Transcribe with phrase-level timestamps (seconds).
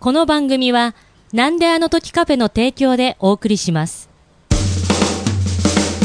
[0.00, 0.94] この番組は、
[1.34, 4.08] なんであの時カフェの提供でお送りします。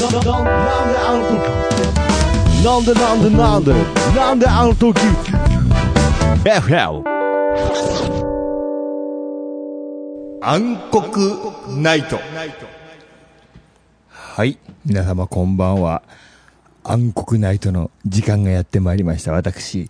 [0.01, 1.39] なんであの時
[2.65, 3.73] なんでなんでなんで
[4.13, 4.99] なんであの時
[6.43, 7.03] FL
[10.41, 12.19] 暗黒ナイト。
[14.09, 14.57] はい。
[14.85, 16.03] 皆様こんばんは。
[16.83, 19.31] 暗黒ナイトの時間がやってまいりました。
[19.31, 19.89] 私、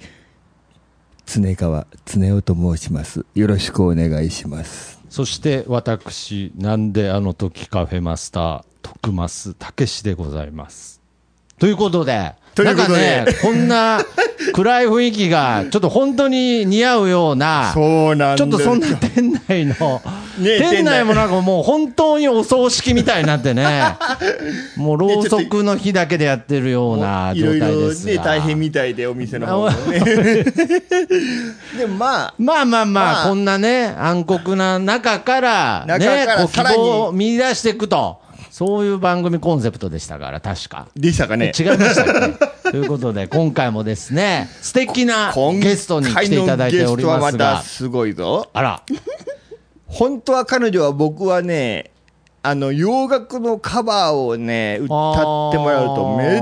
[1.25, 3.25] 常川常夫と申します。
[3.35, 4.99] よろしくお願いします。
[5.09, 10.94] そして私、なんであの時カフェマスター、徳増武でございます。
[11.57, 13.17] ということで、ということで。
[13.17, 14.01] なんかね、こんな
[14.53, 20.01] 暗い雰囲気が、ちょっと本当に似合うような、そうなんちょっとそんな店内の、
[20.39, 23.97] ね店内もなんかもう本当にお葬式みたいになってね、
[24.75, 28.13] もうろうそくの火だけでやってるようない状ろいろ態ですが。
[28.13, 29.99] ね、大変みたいで、お店の方もね。
[31.77, 33.27] でもまあ、まあまあまあ、まあ。
[33.27, 38.19] こんなね、暗黒な中から、ね、こう希望を見出していくと、
[38.55, 40.87] そういう番組コンセプトでしたから、確か。
[40.95, 41.51] でしたかね。
[41.59, 42.05] 違いました
[42.71, 48.47] ということで、今回もですね、素敵なゲストに来ていただいており今回のゲストはまますが、たすごいぞ。
[48.53, 48.81] あら、
[49.87, 51.91] 本当は彼女は僕はね、
[52.43, 56.41] あの、洋楽のカバーをね、歌ってもらうとめっ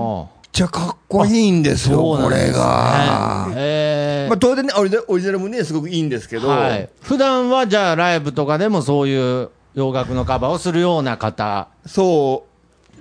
[0.51, 3.47] ちゃかっこいいんですよ、これが。
[3.55, 12.45] えーまあ当然ね、オリジナルオリジナルもね、すごくいいんですけど、はい、普段はじゃあライブとかでもそういう洋楽のカバーをするような方、そ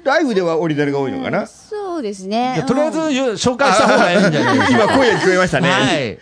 [0.04, 1.46] う、ライブではオリジナルが多いのかな？
[1.46, 2.52] そうですね。
[2.56, 4.58] じゃあとりあえず紹介した方がいいんじゃない？
[4.58, 4.84] ですか。
[4.84, 5.70] 今声が聞こえましたね。
[5.70, 6.18] はい。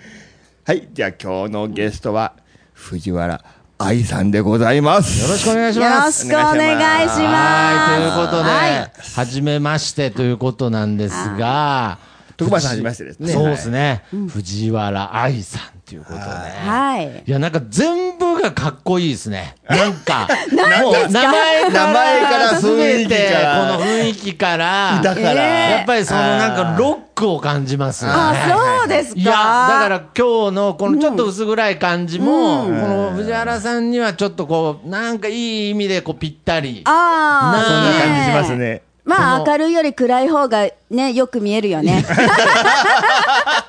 [0.66, 0.88] はい。
[0.92, 2.34] じゃあ今日のゲストは、
[2.74, 3.42] 藤原
[3.78, 5.22] 愛さんでございます。
[5.22, 6.26] よろしくお願いしよろます。
[6.26, 7.20] しくお願いします。
[7.20, 8.90] はい、ということで、はい。
[9.14, 11.98] はじめましてということなんですが、
[12.36, 13.32] 徳橋さんはじめましてですね。
[13.32, 16.24] そうですね、藤原愛さんということで。
[16.24, 19.56] はいいや、なんか全部がかっこいいですね。
[19.68, 28.16] なんか、名前から、 名前から雰囲気全てからこの雰囲気から、だから、やっぱりそのなんかロックを感じますよね。
[28.16, 28.34] あ
[28.80, 29.20] そうですか？
[29.20, 29.36] いや、だ
[29.80, 36.82] から今日のこのちょっと薄暗い感じも、この藤原さんにはちょっとこう、なんかいい意味でこうぴったり。
[36.84, 38.82] ああなそんな感じしますね。
[39.04, 42.04] まあ明るいより暗い方がねよく見えるよね。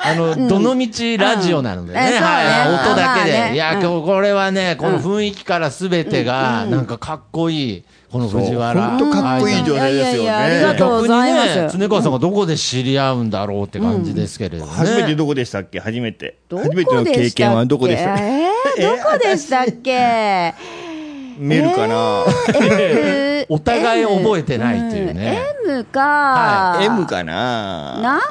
[0.03, 2.07] あの、どのみちラジオなのでね、うん。
[2.07, 2.25] えそうね。
[2.25, 3.37] はい、音だけで。
[3.37, 3.53] まあね。
[3.53, 3.81] いや、うん。
[3.81, 8.81] 今日これはね、この雰囲気からすべてが、なんかかっこいい、この藤原。
[8.81, 10.79] 本当かっこいい女性ですよいやいやいやありがね。
[10.79, 11.47] とうございます。
[11.47, 14.71] 逆にね、常川さんがどこで知り合うんだろうって感じですけれどね。
[14.75, 15.79] 初めてどこでしたっけ？
[15.79, 16.35] 初めて。
[16.49, 18.13] ど初めての経験はどこでした？
[18.15, 20.53] っけえー、どこでしたっけ？
[21.37, 22.25] メールかな、
[22.59, 25.39] M お互い覚えてないっていうね。
[25.65, 27.99] M か、は ?M かな。
[28.01, 28.21] な？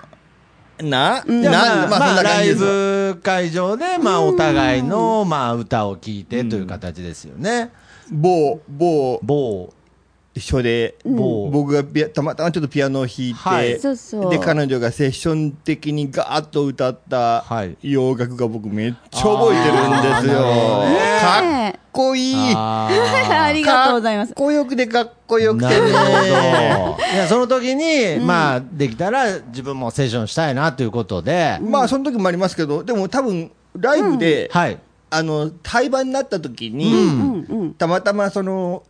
[0.82, 1.24] な？
[1.26, 7.70] じゃあまあ、まあライブ会場で、まあ、お互いの、まあ、歌を聴いてという形ですよね。
[8.10, 9.72] 某、某、某、
[10.38, 13.80] 書で、某、僕がピアたまたまちょっとピアノを弾いて、はい。
[13.80, 14.30] そうそう。
[14.30, 17.76] で、彼女がセッション的にガーッと歌ったはい。
[17.82, 20.42] 洋楽が僕めっちゃ覚えてるんですよ。
[21.20, 22.54] かっこいい。
[22.54, 22.88] あ
[23.46, 24.28] ありがとうございます。
[24.28, 25.80] かっこよくてかっこよくて。
[25.80, 25.90] ね。
[27.14, 34.78] いや、その時に、まあ、できたら自分もセッションしたいなということで、まあ、その時もありますけど、でも多分、ライブで、はい。
[35.10, 37.46] あの、対バンになった時に、うん。
[37.48, 37.74] うん。
[37.74, 38.84] たまたまその、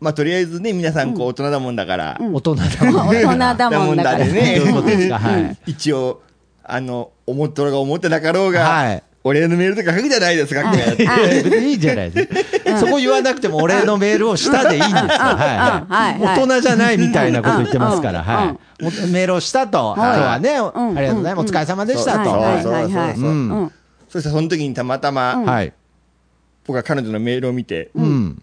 [0.00, 4.24] まあ、とりあえずね、皆さんこう大人だもんだから、大人だもん大人だもんだから。
[4.24, 5.58] で ね。
[5.66, 6.22] 一応、
[6.64, 9.02] あの、思っとろうが思ってなかろうが、はい。
[9.22, 12.60] お礼のメールとか書くじゃないですか、いいいじゃないです。
[12.60, 12.78] か。
[12.78, 15.00] そこ言わなくても俺のメールをしたでいいんですよ。
[15.00, 15.10] はい。
[15.10, 16.22] はい。
[16.24, 16.38] はい。
[16.38, 18.26] 大人じゃないみたいなこと言ってますから、うん。
[18.26, 19.08] はい。
[19.10, 20.94] メールをしたと、今日はね、あん。
[20.94, 21.44] りがとうございます。
[21.44, 22.30] お疲れ様でしたと。
[22.30, 23.72] そうそうそう
[24.08, 25.72] そしてその時にたまたま、はい。
[26.66, 28.42] 僕は彼女のメールを見て、うん。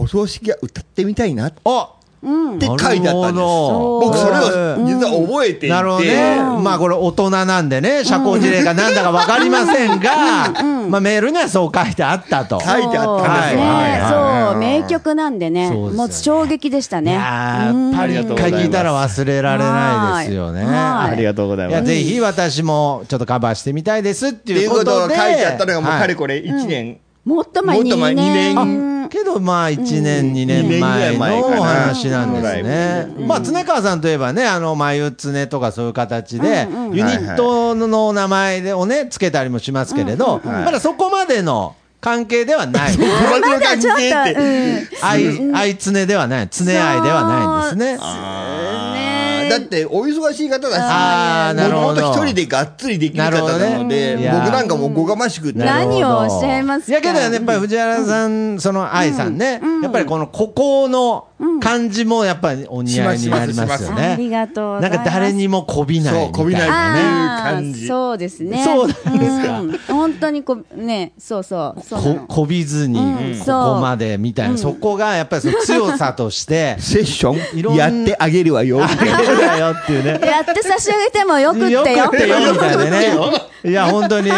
[0.00, 3.42] お葬式は歌ってみたいなってあ書いてあったんです。
[3.42, 6.36] 僕それをうん実は覚えていて、なるほどね。
[6.62, 10.52] まあこれ大人なんでね、社交辞令かなんだかわかりませんが、
[10.88, 12.60] まあメールにはそう書いてあったと。
[12.60, 13.60] 書いてあったんですよ。
[13.62, 13.96] はい。
[13.96, 14.50] ねはい。
[14.52, 15.70] そう名曲なんでね。
[15.70, 20.62] もう衝撃でしたいねやっぱり一回聞いたら忘れられないですよね。
[20.64, 21.12] はい。
[21.12, 21.74] ありがとうございます。
[21.76, 25.16] いや、ぜひ私もちょっとカバーしてみたいですってっていこいううこととをで。
[25.16, 33.26] 書いてあったのがもうはいかれこれ1年、もっと前もっと前2年二年けどまあ1年、2年前のお話なんですね。
[33.26, 42.92] まあ常川さんといえばね、あの、眉常とかそういう形で、ユニットの名前でをね、つけたりもしますけれど、まだそこまでの関係ではない。
[42.96, 43.08] 友
[43.40, 44.40] 達の関ちょっと係って。
[44.40, 46.48] うん愛、愛常ではない。
[46.50, 47.98] 常愛ではないんですね。
[49.50, 51.86] だってお忙しい方だし、あーなるほど。
[51.88, 55.58] もともと一人でがっつりできる方なのなるほどで、僕なんかもうごがましくって。
[55.58, 56.92] 何をおっしゃいますか？
[56.92, 61.26] いやけどねやっぱり藤原さん、その愛さんね、やっぱりこの孤高の
[61.60, 64.02] 感じもやっぱりお似合いになりますよね。
[64.02, 64.90] ありがとうござます。
[64.90, 66.32] ないんか誰にもこびないみたいなね。
[66.34, 67.86] そうこびないああ感じ。
[67.86, 68.62] そうですね。
[68.64, 69.60] そうなんですか。
[69.60, 69.78] うん。
[69.88, 73.38] 本当にこねそうそうここびずにうん。
[73.38, 77.32] ここまでみたいな、そこがやっぱりその強さとして セッショ
[77.72, 78.80] ンやってあげるわよ。
[79.40, 80.20] だよっていうね。
[80.26, 83.16] やって差し上げてもよくってよよくってよみたいなね。
[83.62, 84.28] いや、本当に、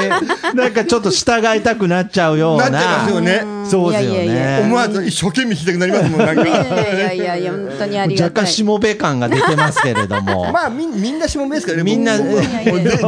[0.54, 2.70] なんかちょっと従いたくなっちゃうような。
[2.70, 3.62] なっちゃいますよね。
[3.68, 4.66] そうですよいやいやいね。
[4.66, 6.42] 思わず一生懸命聞きたくなりますもん、なんか。
[6.42, 10.50] いやいやいやいや本当にありがたい若干しもべ感が出てますけれども。
[10.52, 11.84] まあみみんなしもべですからね。
[11.84, 12.18] みんな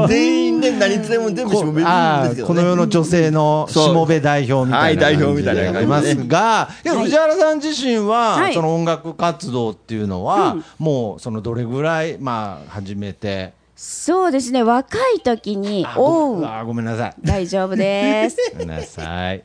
[0.08, 2.42] 全員で何つでも全部しもべですけどね。
[2.46, 13.52] この世の女性のしもべ代表みたいなはい代感じ表みたいなでありますが、藤原さん自身は、はいその音楽活動っていうのは、もうそのどれぐらい、まあ、始めて。
[13.76, 17.14] そうですね若い時にあおうごあごめんなさい。
[17.22, 19.42] 大丈夫です ごめんなさい。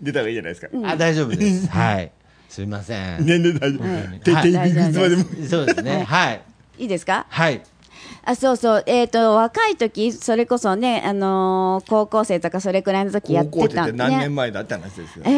[0.00, 0.68] 出た方がいいじゃないですか。
[0.84, 1.66] あ、大丈夫です。
[1.68, 2.12] はい。
[2.48, 3.24] すいません。
[3.26, 4.18] 年齢大丈夫。
[4.24, 5.24] 手手大丈夫いつまでも。
[5.48, 6.04] そうですね。
[6.06, 6.40] はい。
[6.78, 7.26] いいですか？
[7.28, 7.62] はい。
[8.24, 15.22] あそうそうえっ、と若い時それこそねあのー高校生とかそれくらいの時やっ高校生っててたんでね何年前だって話ですよ。
[15.24, 15.32] えー、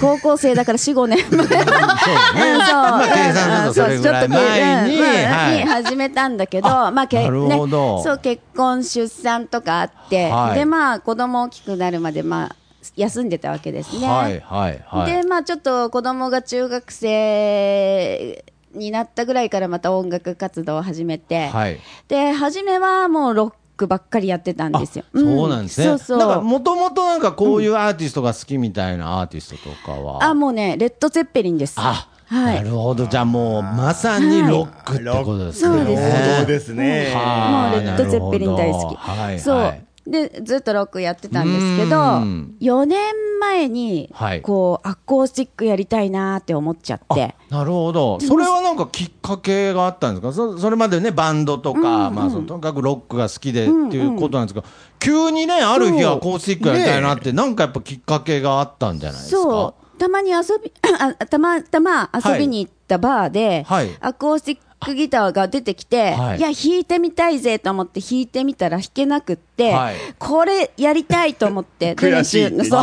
[0.00, 1.18] 高校生だから4、5年。
[1.18, 1.28] 前。
[1.28, 1.48] そう。
[1.56, 6.36] まあ計算するとそれぐらい前にはい始めたん。
[6.36, 12.56] だけど、まあ、けね、そう、結婚、出産とかあって、はいで、まあ、子供大きくなるまで、まあ、
[12.96, 13.28] 休ん。
[13.28, 14.08] でたわけですね。
[14.08, 14.40] はい。
[14.40, 14.84] はい。
[14.86, 15.12] はい。
[15.12, 18.44] で、まあ、ちょっと子供が中学生
[18.74, 21.78] になったぐらいからまた音楽活動を始めて、はい。
[22.08, 25.04] で、初めはもうロックばっかりやってたんですよ。
[25.14, 25.86] そうなんですね。
[25.86, 26.18] そうそう。
[26.18, 30.24] なんか、もともとなんかこういうアーティストが好きみたいなアーティストとかは。
[30.24, 31.76] あ、もうね、レッド・ゼッペリンです。
[31.78, 33.06] あ、はいなるほど。
[33.06, 35.78] じゃあもう、まさにロックってことですね。
[35.78, 37.12] そうですそうですね。
[37.14, 38.96] はあもうレッド・ゼッペリン大好き。
[38.96, 42.54] はいそう、はいで、ずっとロックやってたんですけど、うん。
[42.60, 42.98] 4年
[43.40, 44.42] 前に、はい。
[44.42, 47.34] こう、アコースティックやりたいなーって思っちゃって。
[47.50, 48.18] なるほど。
[48.20, 50.32] それはなんかきっかけがあったんですか？
[50.32, 54.66] そそれまでね、バンドとか、まあその、とにかくロックが好きでっていうことなんですけど、
[54.98, 59.42] 急にね、ある日アコースティックやりたいなって、なんかやっぱきっかけがあったんじゃないですか？
[59.42, 59.98] そう。
[59.98, 63.90] たまに遊び、あたまたま遊びに行ったバーで、はい。
[64.00, 66.38] アコースティックギターが出てきて、はい。
[66.38, 69.94] い、や、弾いてみたいぜと思って弾いてみたら弾けなくって、はい。
[70.18, 72.48] これやりたいと思って、 で悔しい。
[72.48, 72.58] そう。
[72.64, 72.78] そう。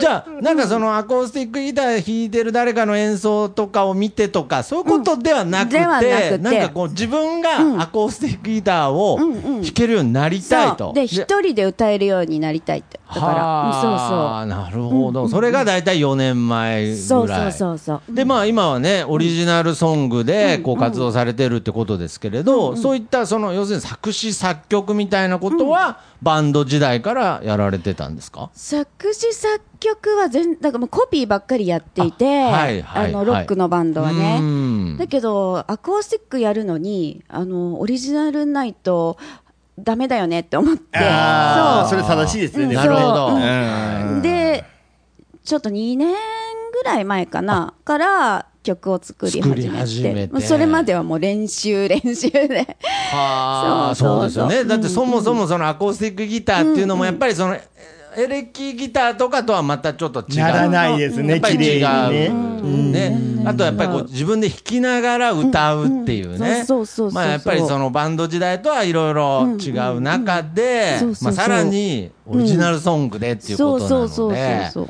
[0.00, 6.38] じゃあ、なんかそのアコースティックギター弾いてる誰かの演奏とかを見てとか、そういうことではなくて、ではなくて。
[6.38, 10.86] なんかこう自分がアコースティックギターを弾けるようになりたいと。
[10.86, 10.94] そう。
[10.94, 13.00] で、一人で歌えるようになりたいって。
[13.14, 14.46] だから、はあ。
[14.46, 16.98] なるほど、それが大体4年前ぐらい。
[16.98, 17.36] そうそう。
[17.40, 18.14] そうそうそう。
[18.14, 28.50] でまあ、今はね、オリジナルソングでこう活動されてるってことですけれど、そういったその要するに作詞、作曲みたいなことは、バンド時代からやられてたんですか？
[28.54, 34.38] 作詞作曲は全、だからもうコピーばっかりやっていて、ああ,、はいはいの、ロックのバンドはうね。
[34.40, 39.16] んだけど、アコースティックやるのに、あの、オリジナルないと
[39.78, 40.98] ダメだよねって思って。
[40.98, 42.64] ああ、そそうれ正しいですね。
[42.64, 43.26] うんなるほど。
[43.34, 43.38] う
[44.18, 44.64] んで、
[45.44, 46.14] ちょっと2年
[46.72, 50.40] ぐらい前かな、から曲を作り始めて。
[50.40, 52.76] それまではもう練習、練習で。
[53.12, 54.64] はあ、そうですよね。
[54.64, 57.56] だってそもそもそのアコースティックギターっていうのもやっぱりその、
[58.16, 60.36] エレキギターとかとはまたちょっと違う。
[60.38, 62.32] ならないですね、やっぱり綺違麗う。
[62.62, 63.10] にね。
[63.10, 63.30] ね。
[63.44, 66.64] あとやっぱりこう自分で弾きながら歌うっていうね。
[67.12, 74.70] まあやっぱりそのバンド時代とはいろいろ違う中でまあさらにオリジナルソングでっていうことなのそうそうで。
[74.70, 74.80] そ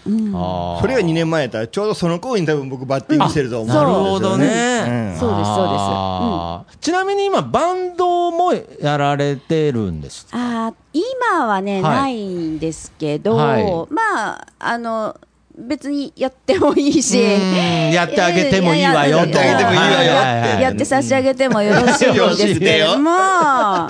[0.87, 4.85] れが2年前やったら、ちょうどその頃に多分僕バッティングしてると思うんですなよるほどね。
[4.87, 10.27] うんそうですそうですちなみに今、バンドもやられてるんです。
[10.33, 13.93] あー今はね、はいないんですけど、はい。
[13.93, 15.17] まあ、あの、
[15.59, 19.25] 別にやってもいいし、うんやってあげてもいいわよと。
[19.25, 20.25] やってあげてもいいわよはは
[20.55, 23.89] はやって差し上げてもよろしいんですけれども、も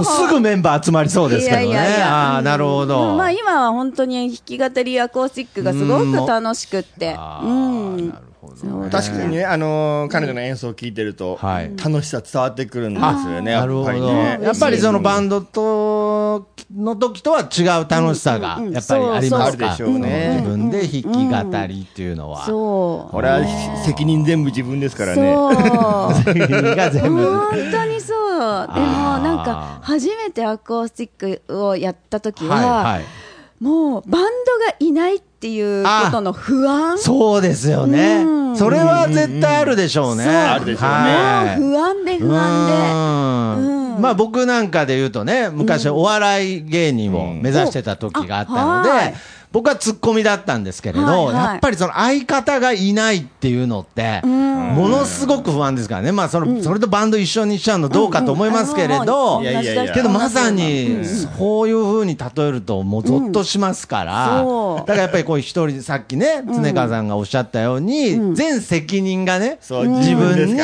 [0.00, 1.66] うすぐメンバー集まりそうですけどね。
[1.68, 2.14] いやいやいや。
[2.34, 3.14] ああ、なるほど。
[3.14, 8.14] まあ今は本当に弾き語りアコースティックがすごく楽しくって、あうん、
[8.56, 13.84] そう確かにね、あのー彼女の演奏を聞いてると、はい楽しさ伝わってくるんですよね、やっなるほど。
[13.86, 14.38] ぱりね。
[14.42, 19.30] やっぱりそのバンドと、の時とは違う楽しさが、やっぱりありますか？
[19.30, 22.44] そうそうあるでしょうね自分で弾き語りっていうのは。
[22.46, 23.12] そう。
[23.12, 23.44] これは
[23.84, 25.34] 責任全部自分ですからね。
[25.34, 25.54] そう。
[26.76, 27.24] が全部。
[27.24, 28.38] 本当にそう。
[28.74, 32.64] でもなんか初めてアコースティックをやった時は、はい
[32.94, 33.04] はい。
[33.60, 34.28] もうバンド
[34.66, 36.98] がいないっていうことの不安？
[36.98, 38.22] そうですよね。
[38.24, 38.52] う。
[38.52, 38.56] ん。
[38.56, 40.24] それは絶対あるでしょうね。
[40.26, 43.94] あるでしょうね不安で不安で。
[43.94, 44.00] うん。
[44.00, 48.62] まあ僕なんかで言うとね、昔お笑い芸人を目指してた時があったのうん。
[48.62, 49.10] あはい。
[49.10, 49.16] で、
[49.52, 51.34] 僕はツッコミだったんですけれど、はいはい。
[51.34, 56.12] やっぱりその相方がいないっていうのって、ものすごく不安ですからね。
[56.12, 59.46] まあその、それとバンド一緒にしちゃうのどうかと思いますけれど、うん。
[59.46, 59.50] うん。
[59.50, 64.44] いやいやいやけどまさに、そういうふうに例えると、もうゾッとしますから、
[64.78, 70.62] だからやっぱりこう一人、さっきね、常川さんがおっしゃったように、全責任がね、そう自分に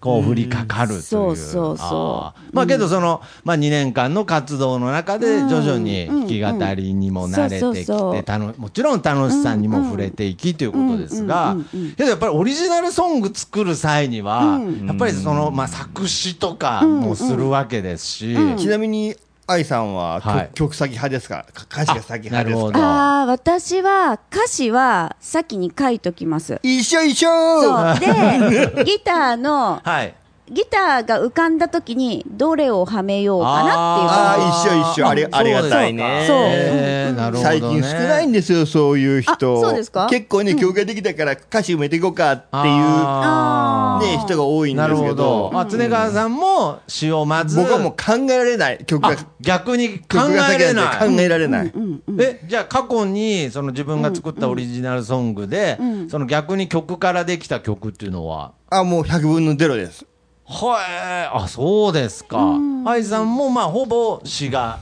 [0.00, 1.02] こう降りかかるという。
[1.02, 1.86] そうそうそう。
[1.86, 2.50] あー。
[2.52, 11.56] まあけどその、まあ2年間の活動の中で徐々に弾き語りにも慣れてきて、たのもちろん楽しさにも触れていきということですが、
[11.96, 19.14] けどやっぱりオリジナルソング作る際には、やっぱりその、まあ作詞とかもするわけですし、ちなみに
[19.46, 20.50] 愛さんは曲,、はい。
[20.54, 21.44] 曲先派ですか？
[21.52, 22.72] か歌詞が先あなるほど。
[22.72, 26.60] 派ですかああ、私は歌詞は先に書いときます。
[26.62, 27.28] 一緒一緒。
[27.62, 27.98] そう。
[27.98, 30.14] で、 ギターの、はい。
[30.50, 33.76] ギターが浮かんだ時にどれをはめようかなっていう
[34.10, 34.34] あ。
[34.36, 35.08] あ一緒一緒。
[35.08, 36.24] ありありがたいね。
[36.26, 36.36] そう。
[36.48, 37.60] えーなるほどね。
[37.60, 39.32] 最近少ないんですよそういう人。
[39.32, 40.06] あそうですか？
[40.08, 45.50] 結構ね曲ができたから歌詞埋めていこうかっていうね人が多いんでなるすけほど。
[45.52, 47.56] どあ、常川さんも詩をまず。
[47.56, 48.84] 僕はもう考えられない。
[48.86, 51.08] 曲があ逆に考えれ先ない。
[51.08, 51.72] で考えられない。
[52.18, 55.78] え、じゃあ過去にその自分が作ったオリジナルソングで、
[56.08, 60.06] その逆に曲からできた曲っていうのは、あもう100分の0です
[60.52, 62.58] はい、あ、そうですか。
[62.84, 64.80] 愛さんもまあほぼ詩が。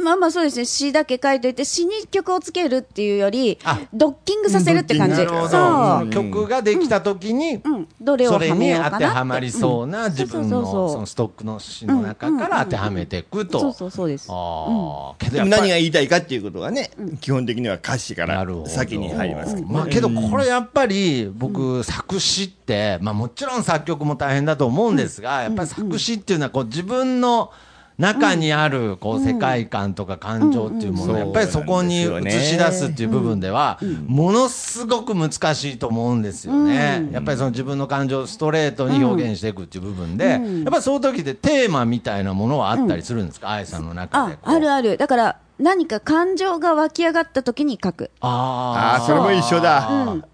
[0.00, 0.64] まあまあそうですね。
[0.64, 5.16] 詩だけ書いといて、詩に曲をつけるっていうよりあ、ドッキングさせるって感じ。
[5.16, 5.42] なるほど。
[5.42, 7.62] そその曲ができた時に、う。
[7.64, 7.88] うん。
[8.00, 10.92] どれをそれに当てはまりそうな自分のそうそうそうそう。
[10.92, 13.60] そのストックの詩の中から当てはめていくと。
[13.60, 14.28] そうそうそうです。
[14.28, 16.90] 何が言いたいかっていうことはね
[17.20, 27.52] 基本的には歌詞から先に入りますけどまあけどこれやっぱり僕作詞って、まあもちろん作曲も大変だと思うんですが、やっぱり作詞っていうのはこう自分の
[28.00, 37.08] 中にあるこう世界観とか感情っていうものをやっぱりそこに映し出すっていう部分ではものすごく難しいと思うんですよね。
[37.12, 40.40] やっぱりその自分の感情をストレートに表現していくっていう部分で、やっ
[40.70, 44.96] ぱりその時でテーマみたいなものはあったりするんですか、愛さんの中であるある。
[44.96, 48.10] だから、何か感情が湧き上がった時に書く。
[48.20, 49.86] ああーそれも一緒だ。
[49.86, 50.29] あー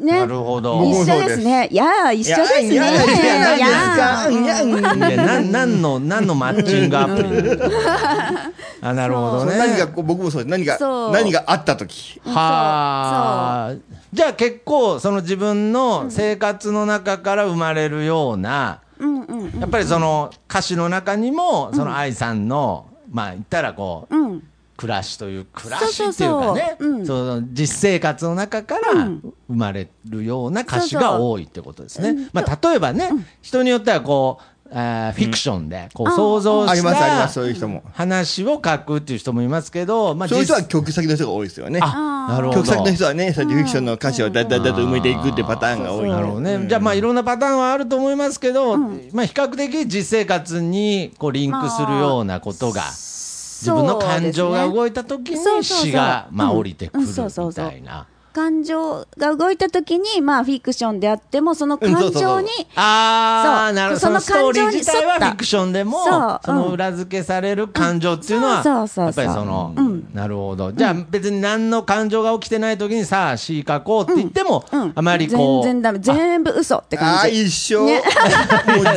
[0.00, 0.20] ね。
[0.20, 0.82] なるほど。
[0.84, 1.68] 一緒ですね。
[1.70, 2.72] いやー、一緒ですね。
[2.72, 7.28] いやいやいやいやいやいやいや、なん、なんの、なんのマッチングアプリ？
[8.82, 9.58] あ、なるほどね。
[9.58, 10.78] 何がこう僕もそうです何が
[11.12, 13.74] 何があった時はあ。
[14.12, 18.80] じゃあ結構、その自分の生活の中から生まれるような、
[19.60, 24.42] やっぱりその歌詞の中にも、その愛さんの、まあ言ったらこう、うん。
[24.80, 26.88] 暮らしという、暮らしっていうかそうね、そうそう。
[26.88, 27.06] うん。
[27.06, 32.30] その実生活の中から生まれるような歌詞が多いってことですね。
[32.32, 33.10] まあ例えばね、
[33.42, 37.82] 人によってはこう、あーフィクションで、こう想像しありますありまたすそういう人も。
[37.92, 41.80] 話を書くっていう人もいますけど、まあそういう人は実曲先の人が多いですよね。
[41.82, 42.62] あ、なるほど。
[42.62, 46.08] 曲先の人はねそうやってフィクションの歌詞をだだだと埋めていくっていうパターンが多い。
[46.08, 46.66] なるほどね。
[46.66, 52.82] じゃあまあいろんなパターンはあると思いますけど、まあ比較的実生活にこうリンクするようなことが、
[53.60, 56.58] 自分の感情が動いた時に詩がまあうん。
[56.58, 58.06] 降りてくるみたいな。
[58.32, 64.00] 感情が動いた時に、まあ、フィクションであっても、その感情に、ああ、なるほど。
[64.00, 66.40] その感情に自体は沿ったフィクションでも、そう。
[66.44, 70.08] そのうん裏付けされる感情っていうのは、やっぱりその、うん。
[70.14, 70.72] なるほど。
[70.72, 74.92] じゃあ別に何の感情が起きてない時にさあ、詩書こうって言っても、うん。
[74.94, 75.98] あまりこう、全然ダメ。
[75.98, 77.42] 全部嘘ってああ感じ。
[77.46, 77.80] 一緒。
[77.80, 78.02] もうね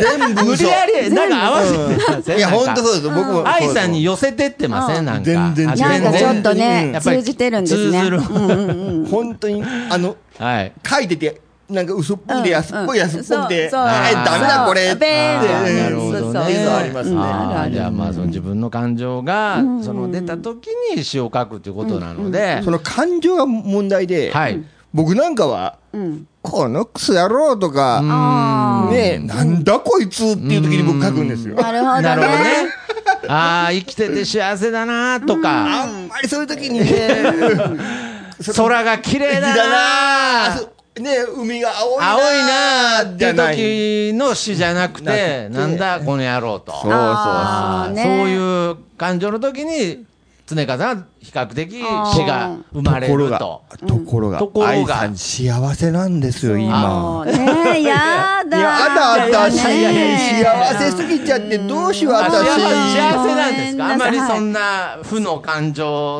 [0.01, 0.45] 全部嘘。
[0.45, 1.77] 無理やり、 なんか合わせて
[2.11, 2.37] ません。
[2.37, 3.09] いや本当そうです。
[3.09, 5.05] 僕も愛さんに寄せてってません？
[5.05, 5.23] なんか。
[5.23, 7.99] 全然あなんかちょっとね、やっぱり通じてるんですね。
[7.99, 8.17] 通ずる。
[8.17, 10.73] うんうんうん本当にあのはい。
[10.85, 13.87] 書いててなんか嘘っぽくて安っぽい安っぽくて、そうそう。
[13.87, 14.25] あー。
[14.25, 14.91] ダメだこれ。
[14.93, 16.39] ってなるほどそうね。
[16.41, 16.51] そう。
[16.51, 17.73] いうのありますね。
[17.73, 24.63] じゃあまあその自分の感情が、その出た時に詩を書くということなので、その感情が問題で、はい。
[24.93, 26.27] 僕なんかは、うん。
[26.43, 31.55] このクソ野郎とか、あねえ、なんだこいつっていう時に僕書くんですよ。
[31.57, 31.71] あ。
[31.71, 32.01] なるほどね。
[32.01, 32.83] なるほどね。
[33.27, 36.85] ああ、生きてて幸せだなとか、あんまりそういう時にね、
[38.55, 40.61] 空が綺麗だな。
[40.99, 43.27] ねえ海が青いな青いなーってい。
[43.27, 46.71] いう時の詩じゃなくて、なんだこの野郎と。
[46.71, 50.05] そうそうそういう感情の時に
[50.45, 53.13] 常川さんは比較的死が生まれと。
[53.13, 54.71] ころがると。、ところが、ところが。
[54.71, 57.23] 愛さん幸せなんですよ、今。
[57.25, 57.31] ね。
[57.79, 58.57] え、やだ。
[58.57, 62.45] いやだ、私、幸せすぎちゃって、どうしよう、私。
[62.45, 63.85] 幸せなんですか？
[63.91, 66.19] あんまりはいそんな負の感情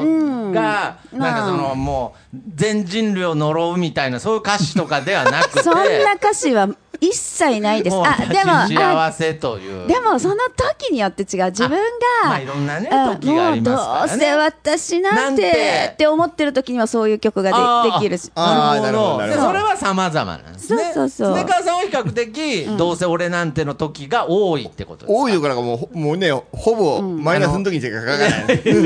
[0.53, 1.19] が、うん。
[1.19, 2.22] なんかそのもう
[2.55, 5.61] 全人類を呪うみたいなそういう歌詞とかではなくて。
[5.63, 6.67] そんな歌詞は
[6.99, 7.95] 一切ないです。
[7.95, 9.87] あ、でも、あ幸せという。
[9.87, 11.45] でもその時によって違う。
[11.47, 11.77] 自分
[12.23, 13.97] が、まあいろんなねうん時がありますからね。
[13.99, 15.41] もうどうせ私なんなんて。
[15.51, 17.51] てって思ってる時にはそういう曲が
[17.83, 18.31] でできるし。
[18.35, 19.41] あーなるほどなるほど。
[19.41, 20.83] でそれは様々なんですね。
[20.85, 21.37] そうそうそう。
[21.39, 25.13] 常川さんは比較的、どうせ俺なんての時が多いってことですか？
[25.13, 28.61] 多いのからもうほ、もうね、ほぼマイナスの時にしか書かない。
[28.71, 28.79] う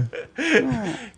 [0.00, 0.10] ん。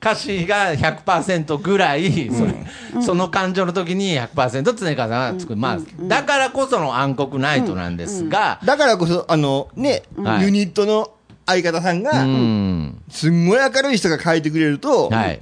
[0.00, 10.42] 歌詞が100%ぐらい、それその感情の時に100%常川さんは作る、まあ、だからこその暗黒ナイトなんですが、だからこそ、あの、ね、はい。
[10.44, 11.12] ユニットの
[11.46, 15.40] 相方さんうが、ん、すんごい明るい人が書いてくれると、はい、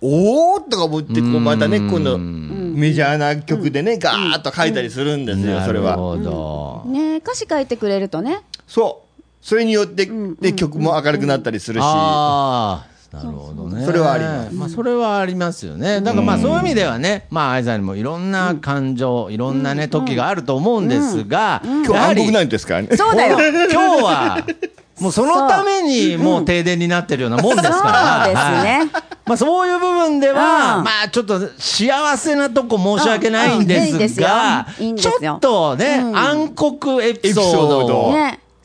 [0.00, 1.90] おーっとか思って、こうまたね、うん。
[1.90, 5.90] 今度、メジャーな曲でね、ガーッと書いたりするんですよ、それは。
[5.90, 8.40] なるほど、ね歌詞書いてくれるとね。
[8.66, 9.22] そう。
[9.40, 10.08] それによって、
[10.40, 11.84] で、曲も明るくなったりするし。
[11.84, 13.84] ああ、なるほどね。
[13.86, 14.54] それはあります。
[14.54, 16.00] まあ、それはありますよね。
[16.02, 22.80] だからまあ、そういう意味ではね、まあ、愛さんにもいろんな感情、いろんなね、時があると思うんですが、今日暗黒ナイトですか？
[22.96, 23.38] そうだよ。
[23.72, 24.38] 今日は、
[25.00, 28.24] もうそのためにもう停電になってるようなもんですから。
[28.26, 28.78] そうですね。
[28.78, 29.02] はい。
[29.26, 30.84] まあそういう部分では、うん。
[30.84, 36.16] まあちょっと幸せなとこ申し訳ないんですが、ちょっとね、うん。
[36.16, 38.12] 暗黒エピソード。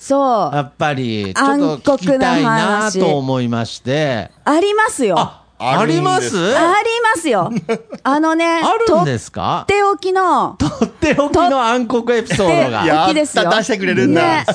[0.06, 0.56] そう。
[0.56, 4.32] やっぱりちょっと聞きたいなと思いまして。
[4.44, 5.18] ありますよ。
[5.18, 6.36] ああ、あります？
[6.58, 7.50] ありますよ。
[8.04, 9.64] あのね、あるんとっですか？
[9.66, 12.86] ておきの、とっておきの暗黒エピソードが。
[12.86, 14.22] やった、出してくれるんだ。
[14.22, 14.46] ね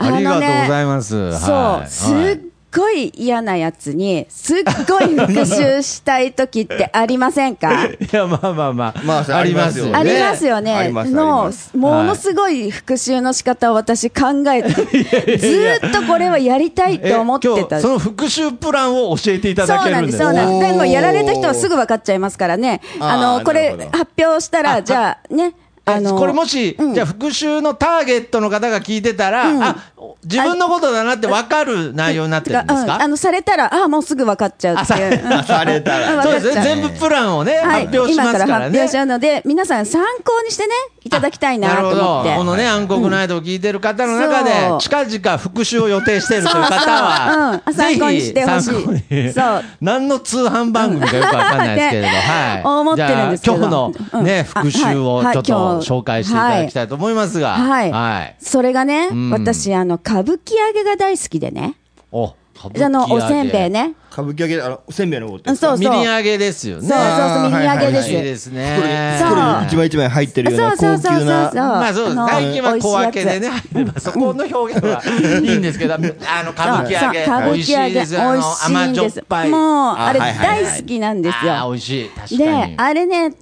[0.00, 1.10] ありがとうございまます。
[1.10, 2.38] そう、はいすっ
[2.72, 7.86] ごい嫌なやつに、すっごい復讐したい時ってありませんか？
[7.86, 9.02] いや、まあまあまあ。
[9.04, 9.92] まあありますよね。
[9.94, 10.90] ありますよあね。
[10.92, 17.80] のものすごい復讐の仕方を私考えて、ずーっとこれはやりたいって思ってた。
[17.80, 20.72] その復習プランを教えていただそうなんです、けるんですそうなんです。
[20.72, 22.80] でもやられた人はすぐ分かっちゃいますからね。
[23.00, 29.76] あの、これ発表したら、じゃあね、あの、これもし、うんじゃあ復習のターゲットの方が聞いてたら、うんあ
[30.24, 35.36] 自分のことだなって分かる内容になってるんですか、うんあの、されたら、ああ、もうすぐ分かっちゃうっていう。
[35.36, 35.44] うん。
[35.44, 36.22] されたら。
[36.40, 38.64] 全部プランをね、はい、発表します今からからね。
[38.64, 40.72] 発表しちゃうので、皆さん参考にしてね、
[41.04, 42.36] いただきたいなと思って。
[42.36, 44.80] このね、暗黒ナイトを聞いてる方の中で、そう。
[44.80, 46.88] 近々復習を予定しているという方そうそう。
[46.90, 47.74] は、うん。
[47.74, 48.66] 参考にしてほしい。
[48.66, 49.32] ぜひ参考に。
[49.32, 49.64] そう。
[49.80, 52.62] 何の通販番組かよくわかんないですけれど、ねはい。
[52.64, 53.56] 思ってるんですけど。
[53.56, 54.44] じゃあ今日のね、うん。
[54.44, 55.34] 復習をはい。
[55.34, 57.90] ちょっと紹介していただきたいと思いますが、はい。
[57.90, 58.36] はい。
[58.38, 59.30] それがね、ん。
[59.30, 61.74] 私、あの、歌舞伎揚げが大好きでね。
[62.10, 63.70] お、歌舞伎あの、おせんべい。
[63.70, 63.94] ね。
[64.12, 65.50] 歌舞伎揚げ、あの、おせんべいの方って。
[65.50, 66.88] うんそうみりん揚げですよね。
[66.88, 68.08] そうそうそう、耳揚げです。
[68.08, 69.16] はいはいですね。
[69.20, 71.52] そう袋に一枚一枚入ってるような高級な。
[71.54, 72.16] まあそうです。
[72.16, 73.50] の最近は小分けでね、
[73.98, 75.02] そこの表現は
[75.42, 79.48] いいんですけど、 あの、歌舞伎揚げ、そうそう歌舞伎揚げ美味しい甘んですじょっぱい。
[79.50, 81.68] もう、あれ大好きなんですよ。
[81.70, 82.08] 美味しい。
[82.10, 82.74] 確かでに、。
[82.76, 83.32] あれね、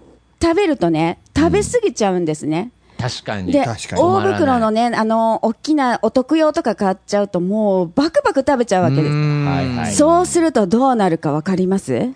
[0.43, 2.71] 食べるとね、食べ過ぎちゃうんですね。
[3.11, 3.53] 確かに。
[3.53, 3.65] で、
[3.97, 9.09] 大袋のね、あの、大きなお得用とか買っちゃうと、もう、バクバク食べちゃうわけです。
[9.09, 12.11] はいはいそうするとどうなるかわかります？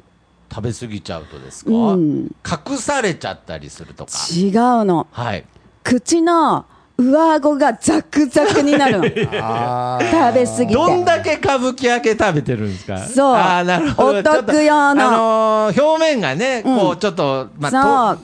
[0.53, 1.71] 食べ過ぎちゃうとですか？
[1.71, 2.35] うん
[2.71, 4.13] 隠されちゃったりするとか。
[4.35, 5.07] 違うの。
[5.13, 5.45] はい。
[5.85, 6.67] 口の
[6.99, 9.05] 上顎がザクザクになるの。
[9.09, 10.75] 食あべ過ぎて。
[10.75, 12.99] どんだけ歌舞伎揚げ食べてるんですか？
[13.07, 14.19] そうああ、なるほど。
[14.19, 18.21] お得用のあのー表面がね、こう、ちょっと、まあ、と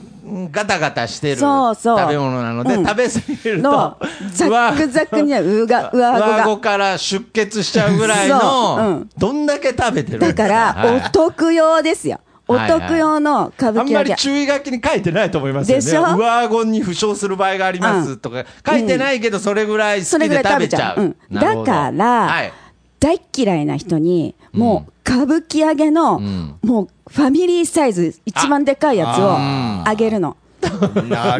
[0.51, 1.99] ガタガタしてるそうそう。
[1.99, 2.85] 食べ物なので、うん。
[2.85, 6.61] 食べ過ぎるのと、ザクザクになる、上が上顎上顎が。
[6.61, 8.37] から出血しちゃうぐらいそう。
[8.37, 10.43] うのん、どんだけ食べてるんですか。
[10.43, 11.05] だから、はい。
[11.07, 12.19] お得用ですよ。
[12.49, 12.81] おはいはい。
[12.81, 14.15] 得用の歌あんまり舞伎揚げ。
[14.15, 15.83] 注意書きに書いてないと思いますよね。
[15.83, 16.15] でしょ？
[16.15, 20.99] 上顎に負傷する場合がありますとか、書いてないけど、それぐらい好それきでぐらい食べち食べちゃう。
[20.99, 21.15] ゃううん。
[21.29, 21.65] なるほど。
[21.65, 22.53] だからはい。
[22.99, 26.57] 大っ嫌いな人に、もう歌舞伎揚げの、ん。
[26.63, 30.37] もうファミリーサイズ、一番でかいやつをあげるの。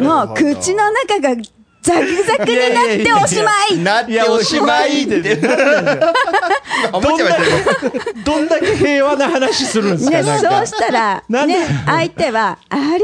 [0.00, 1.34] もう口の中が
[1.80, 5.38] ザクザクになっておしまいなっておしまいって。
[6.92, 7.92] 思っちゃいましたよ。
[8.24, 12.98] どんだけ平和な話するんですか、ね、なんかそうしたら、ね、相手は、ありが